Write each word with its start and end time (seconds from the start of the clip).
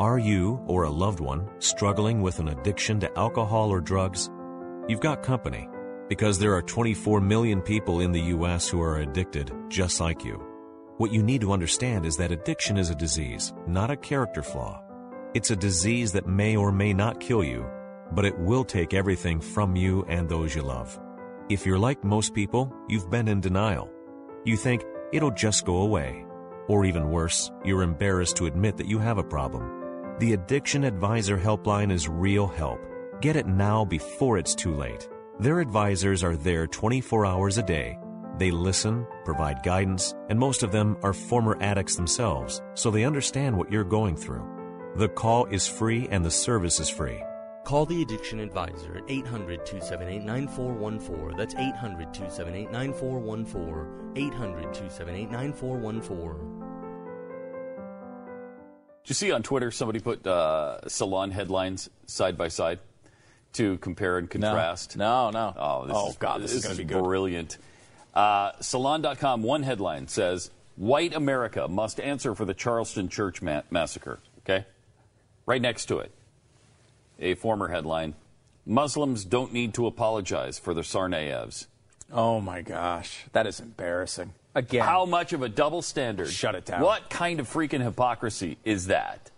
Are 0.00 0.16
you 0.20 0.60
or 0.68 0.84
a 0.84 0.90
loved 0.90 1.18
one 1.18 1.48
struggling 1.58 2.22
with 2.22 2.38
an 2.38 2.50
addiction 2.50 3.00
to 3.00 3.18
alcohol 3.18 3.68
or 3.68 3.80
drugs? 3.80 4.30
You've 4.86 5.00
got 5.00 5.24
company 5.24 5.68
because 6.08 6.38
there 6.38 6.54
are 6.54 6.62
24 6.62 7.20
million 7.20 7.60
people 7.60 7.98
in 7.98 8.12
the 8.12 8.20
U.S. 8.36 8.68
who 8.68 8.80
are 8.80 8.98
addicted 8.98 9.50
just 9.68 10.00
like 10.00 10.24
you. 10.24 10.40
What 10.98 11.12
you 11.12 11.20
need 11.20 11.40
to 11.40 11.50
understand 11.50 12.06
is 12.06 12.16
that 12.16 12.30
addiction 12.30 12.76
is 12.76 12.90
a 12.90 12.94
disease, 12.94 13.52
not 13.66 13.90
a 13.90 13.96
character 13.96 14.40
flaw. 14.40 14.80
It's 15.34 15.50
a 15.50 15.56
disease 15.56 16.12
that 16.12 16.28
may 16.28 16.54
or 16.54 16.70
may 16.70 16.92
not 16.92 17.18
kill 17.18 17.42
you, 17.42 17.66
but 18.12 18.24
it 18.24 18.38
will 18.38 18.62
take 18.62 18.94
everything 18.94 19.40
from 19.40 19.74
you 19.74 20.04
and 20.08 20.28
those 20.28 20.54
you 20.54 20.62
love. 20.62 20.96
If 21.48 21.66
you're 21.66 21.76
like 21.76 22.04
most 22.04 22.34
people, 22.34 22.72
you've 22.88 23.10
been 23.10 23.26
in 23.26 23.40
denial. 23.40 23.90
You 24.44 24.56
think 24.56 24.84
it'll 25.12 25.32
just 25.32 25.66
go 25.66 25.78
away. 25.78 26.24
Or 26.68 26.84
even 26.84 27.10
worse, 27.10 27.50
you're 27.64 27.82
embarrassed 27.82 28.36
to 28.36 28.46
admit 28.46 28.76
that 28.76 28.86
you 28.86 29.00
have 29.00 29.18
a 29.18 29.24
problem. 29.24 29.77
The 30.18 30.32
Addiction 30.32 30.84
Advisor 30.84 31.38
Helpline 31.38 31.92
is 31.92 32.08
real 32.08 32.46
help. 32.46 32.80
Get 33.20 33.36
it 33.36 33.46
now 33.46 33.84
before 33.84 34.38
it's 34.38 34.54
too 34.54 34.74
late. 34.74 35.08
Their 35.38 35.60
advisors 35.60 36.24
are 36.24 36.36
there 36.36 36.66
24 36.66 37.24
hours 37.24 37.58
a 37.58 37.62
day 37.62 37.98
they 38.38 38.52
listen, 38.52 39.04
provide 39.24 39.64
guidance, 39.64 40.14
and 40.28 40.38
most 40.38 40.62
of 40.62 40.70
them 40.70 40.96
are 41.02 41.12
former 41.12 41.60
addicts 41.60 41.96
themselves, 41.96 42.62
so 42.74 42.90
they 42.90 43.04
understand 43.04 43.56
what 43.56 43.70
you're 43.70 43.82
going 43.82 44.16
through. 44.16 44.46
The 44.96 45.08
call 45.08 45.46
is 45.46 45.66
free 45.66 46.06
and 46.10 46.24
the 46.24 46.30
service 46.30 46.78
is 46.78 46.88
free. 46.88 47.20
Call 47.64 47.84
the 47.84 48.00
Addiction 48.00 48.38
Advisor 48.38 48.96
at 48.96 49.04
800 49.08 49.66
278 49.66 50.24
9414. 50.24 51.36
That's 51.36 51.54
800 51.54 52.14
278 52.14 52.70
9414. 52.70 54.12
800 54.16 54.62
278 54.62 55.30
9414. 55.30 56.67
Did 59.08 59.12
you 59.12 59.26
see 59.26 59.32
on 59.32 59.42
Twitter 59.42 59.70
somebody 59.70 60.00
put 60.00 60.26
uh, 60.26 60.86
salon 60.86 61.30
headlines 61.30 61.88
side 62.04 62.36
by 62.36 62.48
side 62.48 62.78
to 63.54 63.78
compare 63.78 64.18
and 64.18 64.28
contrast? 64.28 64.98
No, 64.98 65.30
no. 65.30 65.54
Oh, 65.56 65.86
this 65.86 65.96
oh 65.96 66.08
is, 66.10 66.16
God, 66.18 66.42
this, 66.42 66.52
this 66.52 66.58
is 66.58 66.64
going 66.66 66.76
to 66.76 66.84
be 66.84 66.92
good. 66.92 67.02
brilliant. 67.02 67.56
Uh, 68.12 68.52
Salon.com, 68.60 69.42
one 69.42 69.62
headline 69.62 70.08
says, 70.08 70.50
White 70.76 71.14
America 71.14 71.68
must 71.68 71.98
answer 72.00 72.34
for 72.34 72.44
the 72.44 72.52
Charleston 72.52 73.08
Church 73.08 73.40
ma- 73.40 73.62
massacre. 73.70 74.18
Okay? 74.40 74.66
Right 75.46 75.62
next 75.62 75.86
to 75.86 76.00
it, 76.00 76.12
a 77.18 77.34
former 77.34 77.68
headline 77.68 78.14
Muslims 78.66 79.24
don't 79.24 79.54
need 79.54 79.72
to 79.72 79.86
apologize 79.86 80.58
for 80.58 80.74
the 80.74 80.82
Tsarnaevs. 80.82 81.66
Oh 82.12 82.42
my 82.42 82.60
gosh, 82.60 83.24
that 83.32 83.46
is 83.46 83.58
embarrassing. 83.58 84.34
Again, 84.58 84.84
How 84.84 85.04
much 85.04 85.32
of 85.32 85.42
a 85.42 85.48
double 85.48 85.82
standard? 85.82 86.28
Shut 86.30 86.54
it 86.56 86.64
down. 86.64 86.80
What 86.80 87.08
kind 87.10 87.38
of 87.38 87.48
freaking 87.48 87.82
hypocrisy 87.82 88.58
is 88.64 88.88
that? 88.88 89.30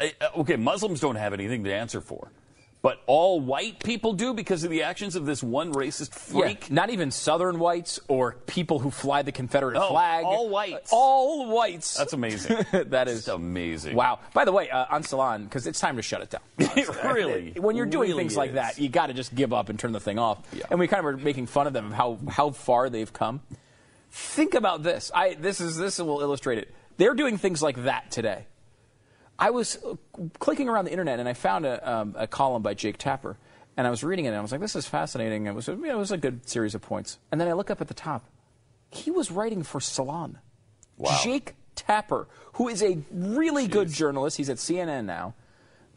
I- 0.00 0.14
okay, 0.38 0.56
Muslims 0.56 0.98
don't 1.00 1.14
have 1.16 1.32
anything 1.32 1.62
to 1.64 1.72
answer 1.72 2.00
for. 2.00 2.32
But 2.80 3.00
all 3.06 3.40
white 3.40 3.82
people 3.82 4.12
do 4.12 4.32
because 4.34 4.62
of 4.62 4.70
the 4.70 4.84
actions 4.84 5.16
of 5.16 5.26
this 5.26 5.42
one 5.42 5.72
racist 5.72 6.10
Yeah, 6.32 6.42
freak? 6.42 6.70
not 6.70 6.90
even 6.90 7.10
Southern 7.10 7.58
whites 7.58 7.98
or 8.06 8.36
people 8.46 8.78
who 8.78 8.90
fly 8.92 9.22
the 9.22 9.32
Confederate 9.32 9.74
No, 9.74 9.88
flag. 9.90 10.24
all 10.24 10.48
whites. 10.48 10.90
All 10.92 11.48
whites. 11.48 11.94
That's 11.96 12.12
amazing. 12.12 12.56
that 12.72 13.08
is 13.08 13.26
amazing. 13.26 13.96
Wow. 13.96 14.20
By 14.32 14.44
the 14.44 14.52
way, 14.52 14.70
uh, 14.70 14.86
on 14.90 15.02
Salon, 15.02 15.42
because 15.44 15.66
it's 15.66 15.80
time 15.80 15.96
to 15.96 16.02
shut 16.02 16.22
it 16.22 16.30
down. 16.30 16.40
It 16.58 16.88
really, 17.04 17.50
when 17.56 17.74
you're 17.74 17.84
doing 17.86 18.10
really 18.10 18.22
things 18.22 18.36
like 18.36 18.54
that, 18.54 18.78
you 18.78 18.88
got 18.88 19.08
to 19.08 19.12
just 19.14 19.34
give 19.34 19.52
up 19.52 19.68
and 19.70 19.78
turn 19.78 19.90
the 19.92 20.00
thing 20.00 20.18
off. 20.20 20.38
Yeah. 20.52 20.64
And 20.70 20.78
we 20.78 20.86
kind 20.86 21.00
of 21.00 21.06
are 21.06 21.16
making 21.16 21.46
fun 21.46 21.66
of 21.66 21.72
them 21.72 21.86
of 21.86 21.92
how 21.92 22.18
how 22.28 22.50
far 22.50 22.90
they've 22.90 23.12
come. 23.12 23.40
Think 24.10 24.54
about 24.54 24.82
this. 24.82 25.10
I 25.14 25.34
this 25.34 25.60
is 25.60 25.76
this 25.76 25.98
will 25.98 26.20
illustrate 26.20 26.58
it. 26.58 26.74
They're 26.96 27.14
doing 27.14 27.38
things 27.38 27.62
like 27.62 27.84
that 27.84 28.10
today. 28.10 28.46
I 29.38 29.50
was 29.50 29.78
uh, 29.84 29.94
clicking 30.38 30.68
around 30.68 30.86
the 30.86 30.90
internet 30.90 31.20
and 31.20 31.28
I 31.28 31.32
found 31.32 31.64
a, 31.64 31.90
um, 31.90 32.14
a 32.18 32.26
column 32.26 32.62
by 32.62 32.74
Jake 32.74 32.98
Tapper, 32.98 33.36
and 33.76 33.86
I 33.86 33.90
was 33.90 34.02
reading 34.02 34.24
it 34.24 34.28
and 34.28 34.36
I 34.36 34.40
was 34.40 34.50
like, 34.50 34.60
"This 34.60 34.74
is 34.74 34.86
fascinating." 34.86 35.46
It 35.46 35.54
was, 35.54 35.68
you 35.68 35.76
know, 35.76 35.90
it 35.90 35.96
was 35.96 36.10
a 36.10 36.16
good 36.16 36.48
series 36.48 36.74
of 36.74 36.82
points. 36.82 37.18
And 37.30 37.40
then 37.40 37.48
I 37.48 37.52
look 37.52 37.70
up 37.70 37.80
at 37.80 37.88
the 37.88 37.94
top. 37.94 38.24
He 38.90 39.10
was 39.10 39.30
writing 39.30 39.62
for 39.62 39.80
Salon. 39.80 40.38
Wow. 40.96 41.20
Jake 41.22 41.54
Tapper, 41.76 42.26
who 42.54 42.68
is 42.68 42.82
a 42.82 42.98
really 43.12 43.68
good 43.68 43.88
journalist, 43.88 44.36
he's 44.38 44.50
at 44.50 44.56
CNN 44.56 45.04
now, 45.04 45.34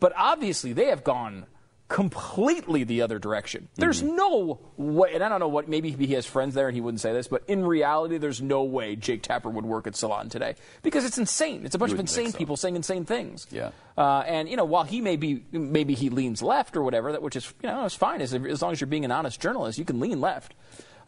but 0.00 0.12
obviously 0.16 0.72
they 0.72 0.86
have 0.86 1.04
gone 1.04 1.46
completely 1.88 2.84
the 2.84 3.00
other 3.02 3.18
direction. 3.18 3.68
There's 3.76 4.02
Mm-hmm. 4.02 4.16
no 4.16 4.60
way, 4.76 5.14
and 5.14 5.24
I 5.24 5.28
don't 5.28 5.40
know 5.40 5.48
what, 5.48 5.68
maybe 5.68 5.90
he 5.90 6.12
has 6.14 6.26
friends 6.26 6.54
there 6.54 6.68
and 6.68 6.74
he 6.74 6.80
wouldn't 6.80 7.00
say 7.00 7.12
this, 7.12 7.28
but 7.28 7.42
in 7.48 7.64
reality, 7.64 8.18
there's 8.18 8.42
no 8.42 8.62
way 8.62 8.94
Jake 8.94 9.22
Tapper 9.22 9.48
would 9.48 9.64
work 9.64 9.86
at 9.86 9.96
Salon 9.96 10.28
today 10.28 10.54
because 10.82 11.04
it's 11.04 11.18
insane. 11.18 11.64
It's 11.64 11.74
a 11.74 11.78
bunch 11.78 11.92
of 11.92 11.98
insane 12.00 12.30
so. 12.30 12.38
people 12.38 12.56
saying 12.56 12.76
insane 12.76 13.04
things. 13.06 13.46
Yeah. 13.50 13.70
Uh, 13.96 14.20
and 14.26 14.48
you 14.48 14.56
know, 14.56 14.64
while 14.66 14.84
he 14.84 15.00
may 15.00 15.16
be, 15.16 15.44
maybe 15.50 15.94
he 15.94 16.10
leans 16.10 16.42
left 16.42 16.76
or 16.76 16.82
whatever, 16.82 17.10
that 17.12 17.22
which 17.22 17.36
is 17.36 17.52
you 17.62 17.68
know, 17.68 17.84
it's 17.84 17.94
fine 17.94 18.20
as 18.20 18.32
as 18.34 18.62
long 18.62 18.72
as 18.72 18.80
you're 18.80 18.86
being 18.86 19.04
an 19.04 19.10
honest 19.10 19.40
journalist, 19.40 19.78
you 19.78 19.84
can 19.84 19.98
lean 19.98 20.20
left. 20.20 20.54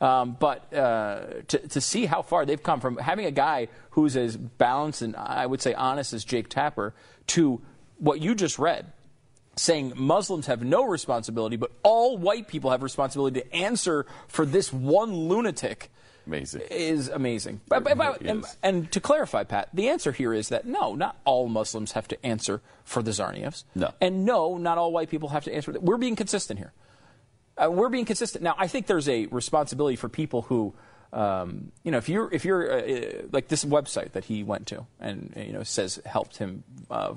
Um, 0.01 0.35
but 0.41 0.73
uh, 0.73 1.43
to, 1.49 1.59
to 1.69 1.81
see 1.81 2.07
how 2.07 2.23
far 2.23 2.47
they've 2.47 2.63
come 2.63 2.81
from 2.81 2.97
having 2.97 3.27
a 3.27 3.31
guy 3.31 3.69
who's 3.91 4.17
as 4.17 4.35
balanced 4.35 5.03
and 5.03 5.15
I 5.15 5.45
would 5.45 5.61
say 5.61 5.75
honest 5.75 6.15
as 6.15 6.25
Jake 6.25 6.49
Tapper 6.49 6.95
to 7.29 7.61
what 7.99 8.19
you 8.23 8.35
just 8.35 8.59
read, 8.59 8.91
saying 9.57 9.93
Muslims 9.97 10.47
have 10.47 10.63
no 10.63 10.85
responsibility, 10.85 11.57
but 11.57 11.71
all 11.83 12.17
white 12.17 12.49
people 12.49 12.71
have 12.71 12.83
responsibility 12.83 13.41
to 13.41 13.55
answer 13.55 14.07
for 14.29 14.47
this 14.47 14.73
one 14.73 15.13
lunatic. 15.15 15.91
Amazing. 16.27 16.63
Is 16.71 17.09
amazing. 17.09 17.61
But, 17.69 17.83
but- 17.83 17.99
but- 17.99 18.23
and, 18.23 18.45
and 18.63 18.93
to 18.93 19.01
clarify, 19.01 19.45
Pat, 19.45 19.69
the 19.75 19.89
answer 19.89 20.13
here 20.13 20.33
is 20.33 20.49
that 20.51 20.65
no, 20.67 20.95
not 20.95 21.17
all 21.25 21.49
Muslims 21.49 21.93
have 21.93 22.07
to 22.09 22.27
answer 22.27 22.61
for 22.85 23.03
the 23.03 23.11
Tsarnaevs. 23.11 23.65
No. 23.75 23.93
And 24.01 24.25
no, 24.25 24.57
not 24.57 24.79
all 24.79 24.93
white 24.93 25.11
people 25.11 25.31
have 25.31 25.45
to 25.45 25.55
answer. 25.55 25.73
We're 25.81 25.97
being 25.97 26.17
consistent 26.17 26.59
here. 26.59 26.73
Uh, 27.63 27.71
we're 27.71 27.89
being 27.89 28.05
consistent. 28.05 28.45
Now, 28.45 28.55
I 28.57 28.67
think 28.69 28.87
there's 28.87 29.09
a 29.09 29.27
responsibility 29.27 29.97
for 29.97 30.09
people 30.09 30.43
who, 30.43 30.73
um, 31.13 31.73
you 31.83 31.91
know, 31.91 31.99
if 31.99 32.09
you're 32.09 32.33
if 32.33 32.45
you're 32.45 32.73
uh, 32.73 32.77
uh, 32.83 33.23
like 33.33 33.49
this 33.49 33.65
website 33.65 34.13
that 34.13 34.25
he 34.25 34.43
went 34.45 34.69
to 34.69 34.87
and 35.01 35.33
you 35.37 35.53
know 35.53 35.63
says 35.65 36.01
helped 36.07 36.39
him 36.39 36.63
uh, 36.91 37.15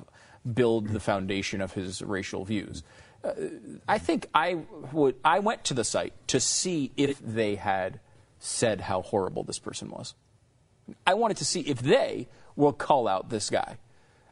build 0.51 0.89
the 0.89 0.99
foundation 0.99 1.61
of 1.61 1.73
his 1.73 2.01
racial 2.01 2.45
views. 2.45 2.83
Uh, 3.23 3.31
I 3.87 3.97
think 3.97 4.27
I 4.33 4.59
would. 4.91 5.15
I 5.23 5.39
went 5.39 5.63
to 5.65 5.73
the 5.73 5.83
site 5.83 6.13
to 6.27 6.39
see 6.39 6.91
if 6.97 7.19
they 7.19 7.55
had 7.55 7.99
said 8.39 8.81
how 8.81 9.01
horrible 9.01 9.43
this 9.43 9.59
person 9.59 9.89
was. 9.89 10.15
I 11.07 11.13
wanted 11.13 11.37
to 11.37 11.45
see 11.45 11.61
if 11.61 11.81
they 11.81 12.27
will 12.55 12.73
call 12.73 13.07
out 13.07 13.29
this 13.29 13.49
guy. 13.49 13.77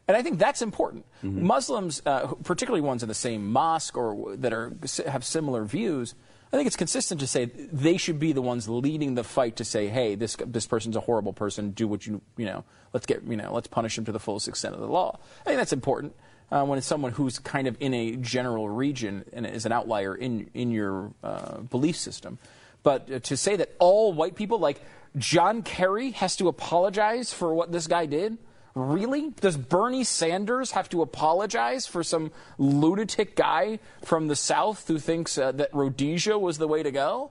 And 0.08 0.16
I 0.16 0.22
think 0.22 0.38
that's 0.38 0.60
important. 0.60 1.06
Muslims, 1.22 2.02
uh, 2.04 2.26
particularly 2.42 2.82
ones 2.82 3.02
in 3.02 3.08
the 3.08 3.14
same 3.14 3.50
mosque 3.50 3.96
or 3.96 4.36
that 4.36 4.52
are 4.52 4.72
have 5.06 5.24
similar 5.24 5.64
views, 5.64 6.14
I 6.52 6.56
think 6.56 6.66
it's 6.66 6.76
consistent 6.76 7.20
to 7.20 7.26
say 7.26 7.46
they 7.46 7.96
should 7.96 8.18
be 8.18 8.32
the 8.32 8.42
ones 8.42 8.68
leading 8.68 9.14
the 9.14 9.24
fight 9.24 9.56
to 9.56 9.64
say, 9.64 9.88
"Hey, 9.88 10.14
this 10.14 10.36
this 10.46 10.66
person's 10.66 10.96
a 10.96 11.00
horrible 11.00 11.32
person. 11.32 11.70
Do 11.70 11.88
what 11.88 12.06
you 12.06 12.20
you 12.36 12.44
know. 12.44 12.64
Let's 12.92 13.06
get 13.06 13.22
you 13.22 13.36
know. 13.36 13.54
Let's 13.54 13.68
punish 13.68 13.96
him 13.96 14.04
to 14.04 14.12
the 14.12 14.20
fullest 14.20 14.48
extent 14.48 14.74
of 14.74 14.80
the 14.80 14.86
law." 14.86 15.18
I 15.40 15.44
think 15.44 15.56
that's 15.56 15.72
important 15.72 16.14
uh, 16.50 16.64
when 16.64 16.76
it's 16.76 16.86
someone 16.86 17.12
who's 17.12 17.38
kind 17.38 17.66
of 17.66 17.76
in 17.80 17.94
a 17.94 18.16
general 18.16 18.68
region 18.68 19.24
and 19.32 19.46
is 19.46 19.64
an 19.64 19.72
outlier 19.72 20.14
in 20.14 20.50
in 20.52 20.70
your 20.70 21.12
uh, 21.24 21.60
belief 21.60 21.96
system. 21.96 22.38
But 22.82 23.10
uh, 23.10 23.18
to 23.20 23.36
say 23.36 23.56
that 23.56 23.74
all 23.78 24.12
white 24.12 24.34
people, 24.34 24.58
like 24.58 24.80
John 25.16 25.62
Kerry, 25.62 26.10
has 26.12 26.36
to 26.36 26.48
apologize 26.48 27.32
for 27.32 27.54
what 27.54 27.72
this 27.72 27.86
guy 27.86 28.04
did. 28.04 28.36
Really? 28.74 29.30
Does 29.30 29.56
Bernie 29.56 30.04
Sanders 30.04 30.70
have 30.72 30.88
to 30.90 31.02
apologize 31.02 31.86
for 31.86 32.02
some 32.02 32.32
lunatic 32.56 33.36
guy 33.36 33.80
from 34.02 34.28
the 34.28 34.36
South 34.36 34.88
who 34.88 34.98
thinks 34.98 35.36
uh, 35.36 35.52
that 35.52 35.74
Rhodesia 35.74 36.38
was 36.38 36.56
the 36.58 36.68
way 36.68 36.82
to 36.82 36.90
go? 36.90 37.30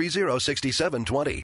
800-630-6720. 0.00 1.38